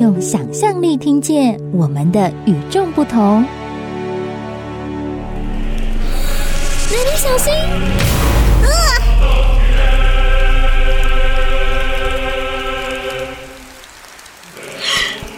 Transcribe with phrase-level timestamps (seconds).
[0.00, 3.42] 用想象力听见我们的与众不同。
[6.90, 7.52] 奶奶小心！
[8.64, 8.66] 啊！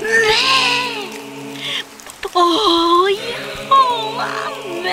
[0.00, 0.06] 妹，
[2.22, 2.38] 不
[3.10, 3.74] 要
[4.20, 4.24] 啊，
[4.84, 4.86] 美！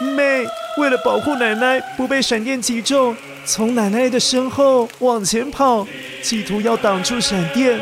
[0.00, 0.44] 妹，
[0.76, 3.16] 为了保护奶奶不被闪电击中，
[3.48, 5.86] 从奶奶的身后往前跑，
[6.22, 7.80] 企图要挡住闪电，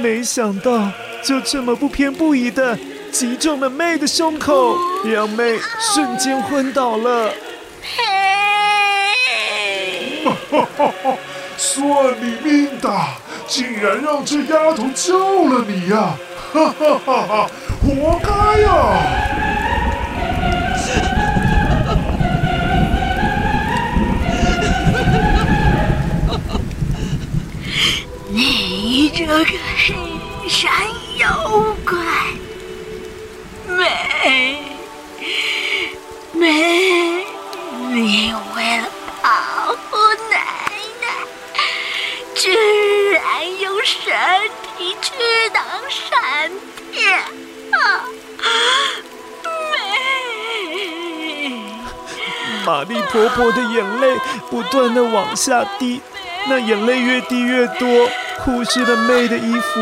[0.00, 0.90] 没想到
[1.22, 2.78] 就这么不偏不倚的。
[3.12, 7.30] 击中了妹的胸口，让妹瞬间昏倒了。
[7.82, 7.88] 妹，
[10.24, 10.34] 哈
[10.78, 11.14] 哈哈！
[11.58, 11.84] 算
[12.18, 13.08] 你命大，
[13.46, 16.14] 竟然让这丫头救了你呀！
[16.54, 17.50] 哈哈哈哈！
[17.82, 19.31] 活该呀！
[29.14, 29.54] 这个黑
[30.48, 30.72] 山
[31.18, 31.28] 妖
[31.84, 31.98] 怪！
[33.68, 34.56] 妹，
[36.32, 37.26] 妹，
[37.90, 38.88] 你为了
[39.22, 39.28] 保
[39.90, 39.98] 护
[40.30, 40.40] 奶
[41.02, 41.04] 奶，
[42.34, 42.50] 居
[43.10, 43.20] 然
[43.60, 44.00] 用身
[44.78, 45.12] 体去
[45.52, 46.50] 挡闪
[46.90, 47.20] 电
[47.70, 48.08] 啊！
[49.44, 49.46] 妹，
[52.64, 54.18] 玛丽婆婆的眼泪
[54.50, 56.00] 不断的往下滴，
[56.48, 58.08] 那眼泪越滴越多，
[58.44, 59.80] 哭湿了妹的衣服，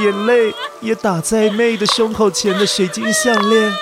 [0.00, 0.54] 眼泪。
[0.80, 3.72] 也打在妹的胸口前的水晶项链。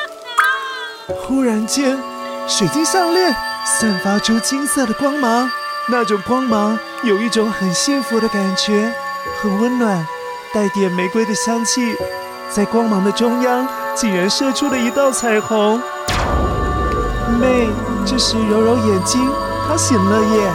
[1.08, 1.98] 忽然间，
[2.46, 3.34] 水晶项链
[3.66, 5.50] 散发出金色的光芒，
[5.88, 8.92] 那种光芒有一种很幸福的感觉，
[9.42, 10.06] 很温暖，
[10.54, 11.96] 带点玫瑰的香气。
[12.48, 13.66] 在光芒的中央，
[13.96, 15.82] 竟然射出了一道彩虹。
[17.40, 17.68] 妹
[18.06, 19.20] 这时揉揉眼睛，
[19.66, 20.52] 她醒了耶。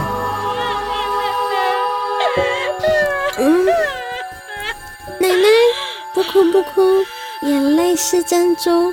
[6.44, 7.04] 不哭，
[7.42, 8.92] 眼泪是珍珠。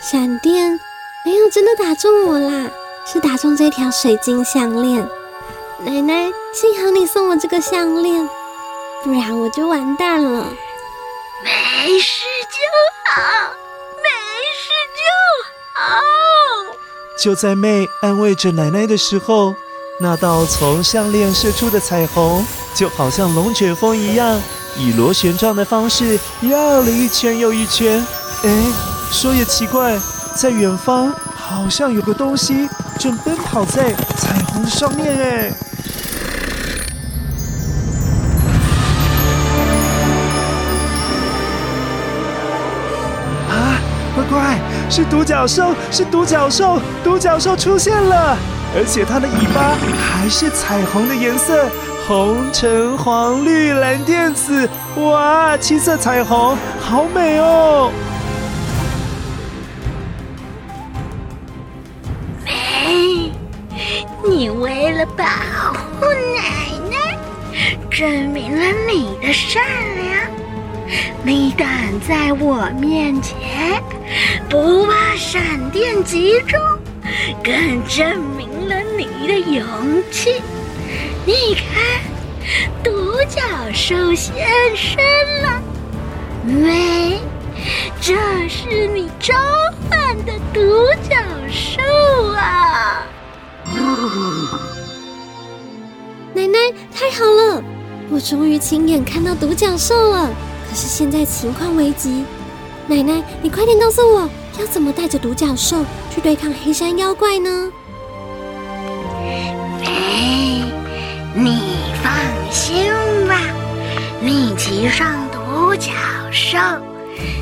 [0.00, 0.80] 闪电
[1.24, 2.70] 没有真的打中我啦，
[3.04, 5.06] 是打中这条水晶项链。
[5.80, 8.28] 奶奶，幸好你送我这个项链，
[9.04, 10.46] 不然我就完蛋了。
[11.44, 12.58] 没事就
[13.12, 13.52] 好，
[13.96, 14.08] 没
[14.58, 15.02] 事就
[15.74, 16.00] 好。
[17.22, 19.54] 就在妹安慰着奶奶的时候，
[20.00, 22.44] 那道从项链射出的彩虹，
[22.74, 24.40] 就好像龙卷风一样。
[24.78, 28.00] 以螺旋状的方式绕了一圈又一圈，
[28.44, 28.50] 哎，
[29.10, 29.98] 说也奇怪，
[30.36, 35.52] 在远方好像有个东西正奔跑在彩虹上面，哎，
[43.50, 43.80] 啊，
[44.14, 48.36] 乖乖，是独角兽，是独角兽，独角兽出现了，
[48.76, 51.68] 而且它的尾巴还是彩虹的颜色。
[52.06, 57.90] 红、橙、黄、绿、蓝、靛、紫，哇，七色彩虹，好美哦！
[62.46, 63.30] 美，
[64.26, 65.24] 你为了保
[66.00, 67.18] 护奶奶，
[67.90, 69.62] 证明了你的善
[69.96, 70.08] 良，
[71.22, 71.68] 你敢
[72.08, 73.82] 在我面前
[74.48, 76.58] 不怕闪电击中，
[77.44, 78.37] 更证明
[78.68, 79.64] 了你的勇
[80.10, 80.42] 气。
[81.24, 82.00] 你看，
[82.82, 83.42] 独角
[83.72, 84.34] 兽现
[84.74, 84.96] 身
[85.42, 85.62] 了，
[86.46, 87.18] 喂，
[88.00, 88.14] 这
[88.48, 89.34] 是你召
[89.90, 91.16] 唤的独角
[91.50, 91.82] 兽
[92.34, 93.02] 啊！
[96.32, 96.58] 奶奶，
[96.94, 97.62] 太好了，
[98.10, 100.30] 我终于亲眼看到独角兽了。
[100.70, 102.24] 可是现在情况危急，
[102.86, 107.70] 奶奶，你快点告诉我，要怎么带着独角兽去对抗黑山妖怪呢？
[114.30, 115.90] 你骑上独角
[116.30, 116.58] 兽，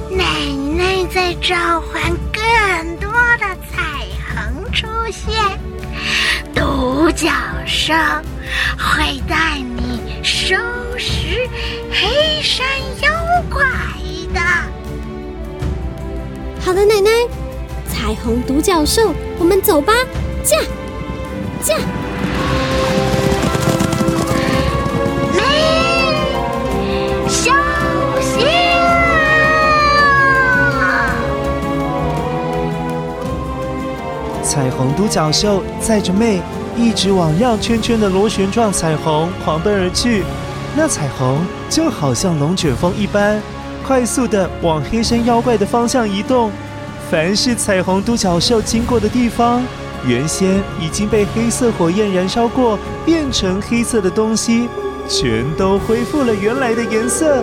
[0.09, 0.25] 奶
[0.77, 2.01] 奶在召唤
[2.33, 3.11] 更多
[3.41, 5.35] 的彩虹出现，
[6.55, 7.29] 独角
[7.67, 7.93] 兽
[8.79, 10.55] 会带你收
[10.97, 11.49] 拾
[11.91, 12.65] 黑山
[13.03, 13.11] 妖
[13.51, 13.65] 怪
[14.33, 14.41] 的。
[16.65, 17.11] 好的，奶奶，
[17.89, 19.93] 彩虹独角兽，我们走吧，
[20.45, 20.57] 驾
[21.61, 21.75] 驾。
[34.77, 36.41] 红独角兽载着妹，
[36.77, 40.23] 一直往绕圈圈的螺旋状彩虹狂奔而去。
[40.77, 43.41] 那彩虹就好像龙卷风一般，
[43.85, 46.51] 快速的往黑山妖怪的方向移动。
[47.11, 49.63] 凡是彩虹独角兽经过的地方，
[50.05, 54.69] 原先已经被黑色火焰燃烧过，变成黑色的东西，
[55.09, 57.43] 全都恢复了原来的颜色。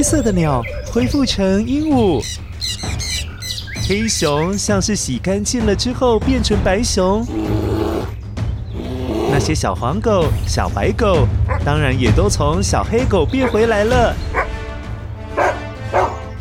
[0.00, 2.24] 黑色的鸟恢复成鹦鹉，
[3.86, 7.22] 黑熊像是洗干净了之后变成白熊，
[9.30, 11.28] 那些小黄狗、小白狗，
[11.66, 14.16] 当然也都从小黑狗变回来了。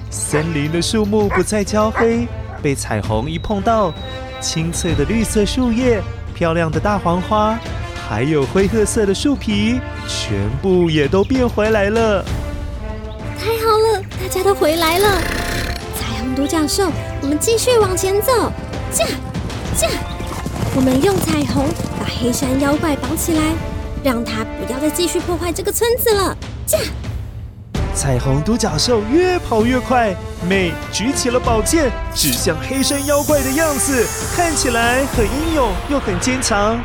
[0.10, 2.26] 森林的树木不再焦黑，
[2.62, 3.94] 被彩虹一碰到，
[4.40, 6.02] 青翠的绿色树叶、
[6.34, 7.60] 漂亮的大黄花，
[8.08, 12.24] 还有灰褐色的树皮，全部也都变回来了。
[13.40, 15.22] 太好了，大家都回来了！
[15.98, 16.92] 彩虹独角兽，
[17.22, 18.52] 我们继续往前走。
[18.92, 19.06] 驾
[19.78, 19.88] 驾，
[20.76, 21.66] 我们用彩虹
[21.98, 23.42] 把黑山妖怪绑起来，
[24.04, 26.36] 让他不要再继续破坏这个村子了。
[26.66, 26.80] 驾！
[27.96, 30.14] 彩虹独角兽越跑越快，
[30.48, 36.78] 妹举起了宝剑，指向黑山妖怪的样子，看起来很英勇又很坚强。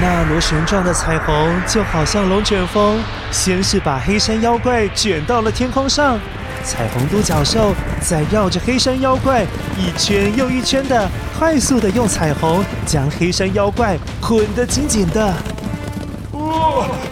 [0.00, 2.98] 那螺旋状的彩虹就好像龙卷风，
[3.30, 6.18] 先是把黑山妖怪卷到了天空上，
[6.64, 9.44] 彩虹独角兽再绕着黑山妖怪
[9.78, 11.08] 一圈又一圈的，
[11.38, 15.26] 快速的用彩虹将黑山妖怪捆得紧紧的。
[15.26, 15.36] 啊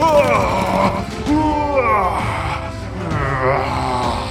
[0.00, 0.04] 啊
[1.26, 1.32] 啊
[3.10, 4.28] 啊！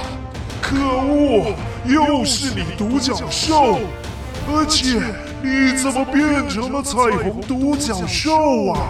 [0.60, 1.54] 可恶，
[1.84, 3.78] 又是你独角兽，
[4.48, 5.00] 而且。
[5.42, 8.80] 你怎么变成了彩虹独角兽啊？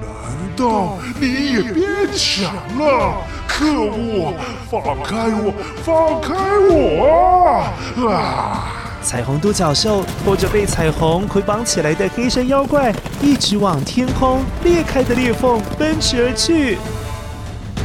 [0.00, 3.16] 难道你也变强了？
[3.46, 4.32] 可恶！
[4.70, 5.52] 放开我！
[5.82, 6.34] 放开
[6.70, 7.04] 我
[7.48, 8.08] 啊！
[8.08, 8.74] 啊！
[9.02, 16.78] 彩虹独角兽拖着被彩虹捆绑起来的黑山妖怪，一直往天空裂开的裂缝奔驰而去。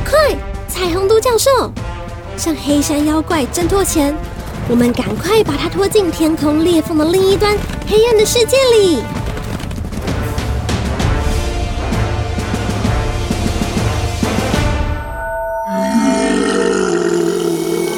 [0.06, 0.36] 快！
[0.68, 1.72] 彩虹独角兽
[2.36, 4.14] 向黑山妖怪挣脱前，
[4.70, 7.56] 我们赶快把它拖进天空裂缝的另一端，
[7.88, 9.04] 黑暗的世界里。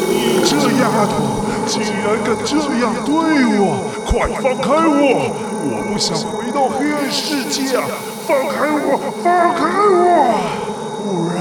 [0.10, 3.14] 你这丫头竟然敢这样对
[3.58, 3.62] 我！
[4.06, 5.32] 快放开我！
[5.68, 7.80] 我不想回到黑暗世界！
[8.28, 9.00] 放开我！
[9.24, 9.62] 放开
[9.94, 10.10] 我！
[11.06, 11.40] 不然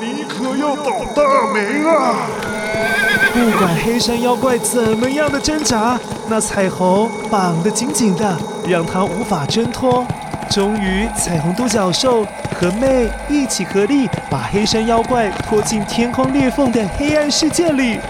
[0.00, 2.47] 你可要倒大霉了！
[3.32, 5.98] 不管黑山妖怪怎么样的挣扎，
[6.28, 8.36] 那彩虹绑得紧紧的，
[8.66, 10.04] 让他无法挣脱。
[10.50, 12.26] 终于，彩虹独角兽
[12.58, 18.00] 和妹一起合力，把黑山妖怪拖进天空裂缝的黑暗世界里。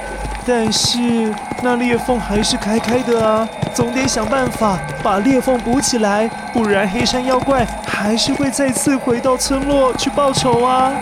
[0.47, 10.93] 但是，那裂缝还是开开的啊，总得想办法把裂缝补起来，不然黑山妖怪还是会再次回到村落去报仇啊。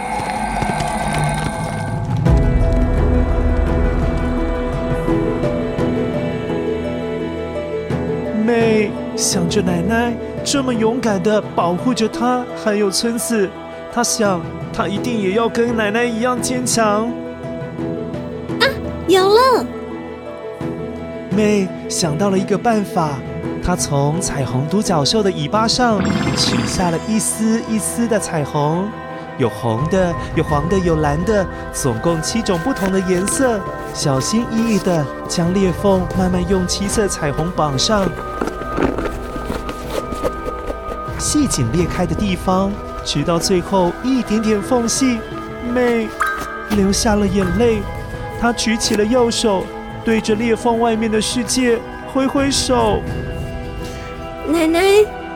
[9.17, 10.13] 想着奶奶
[10.44, 13.49] 这么勇敢的保护着她还有村子，
[13.91, 14.43] 她想
[14.75, 17.06] 她一定也要跟奶奶一样坚强。
[18.61, 18.65] 啊，
[19.08, 19.65] 有了！
[21.31, 23.19] 妹想到了一个办法，
[23.65, 25.99] 她从彩虹独角兽的尾巴上
[26.37, 28.87] 取下了一丝一丝的彩虹，
[29.39, 33.58] 有红的，有黄的，有蓝的，总共七种不同的颜色。
[33.94, 38.06] 小心翼翼地将裂缝慢慢用七色彩虹绑上。
[41.36, 42.72] 细紧裂开的地方，
[43.05, 45.19] 直到最后一点点缝隙，
[45.70, 46.08] 妹
[46.70, 47.82] 流下了眼泪。
[48.40, 49.62] 她举起了右手，
[50.02, 51.78] 对着裂缝外面的世界
[52.10, 53.02] 挥挥手。
[54.48, 54.81] 奶奶，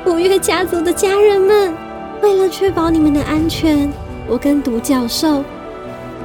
[0.06, 1.74] 五月家族的家人们，
[2.22, 3.92] 为了确保你们的安全，
[4.26, 5.44] 我跟独角兽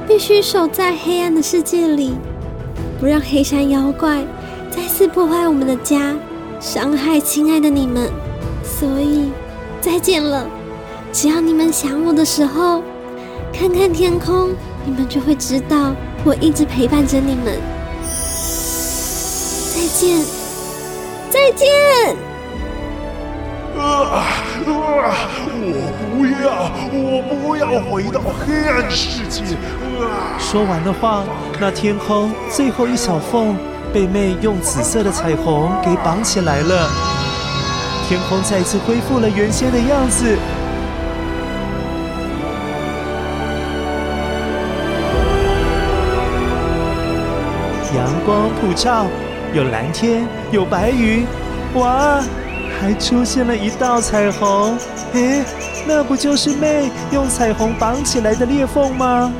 [0.08, 2.14] 必须守在黑暗的世界里，
[2.98, 4.24] 不让黑山妖怪
[4.70, 6.16] 再次破坏我们的家，
[6.60, 8.10] 伤害亲爱的你们。
[8.64, 9.30] 所以。
[9.80, 10.46] 再见了！
[11.12, 12.82] 只要你们想我的时候，
[13.52, 14.50] 看看天空，
[14.84, 17.58] 你们就会知道我一直陪伴着你们。
[19.74, 20.18] 再见，
[21.30, 22.16] 再见！
[23.78, 24.24] 啊啊！
[25.48, 25.70] 我
[26.10, 29.56] 不要，我不要回到黑暗世界！
[30.38, 31.24] 说完的话，
[31.60, 33.56] 那天空最后一小缝
[33.92, 37.15] 被妹用紫色的彩虹给绑起来了。
[38.08, 40.36] 天空再次恢复了原先的样子。
[47.96, 49.06] 阳光普照
[49.52, 51.26] 有蓝天有白云
[51.74, 52.22] 哇
[52.78, 54.78] 还出现了一道彩虹。
[55.14, 55.44] 诶
[55.88, 59.32] 那不就是妹用彩虹绑起来的裂缝吗？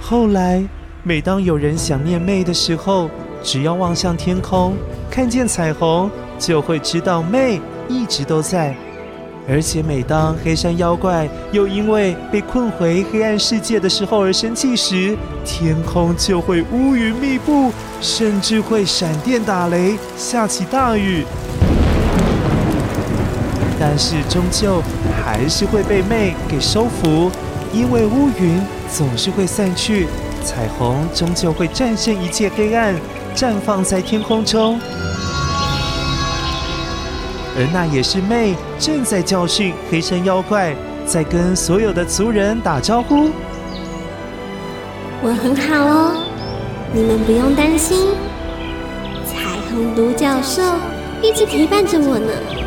[0.00, 0.62] 后来
[1.02, 3.10] 每当有人想念妹的时候
[3.44, 4.74] 只要望向天空，
[5.10, 8.74] 看见彩虹，就会知道妹一直都在。
[9.46, 17.70] 而且每当黑山妖怪又因为被困回黑暗世界的时候而生气时，天空就会乌云密布，
[18.00, 21.24] 甚至会闪电打雷，下起大雨。
[23.78, 24.82] 但是终究
[25.22, 27.30] 还是会被妹给收服，
[27.70, 28.58] 因为乌云
[28.90, 30.06] 总是会散去，
[30.42, 32.94] 彩虹终究会战胜一切黑暗，
[33.34, 34.78] 绽放在天空中。
[37.56, 40.74] 而那也是妹正在教训黑山妖怪，
[41.06, 43.30] 在跟所有的族人打招呼。
[45.22, 46.26] 我很好哦，
[46.92, 48.08] 你们不用担心，
[49.24, 50.62] 彩虹独角兽
[51.22, 52.63] 一直陪伴着我呢。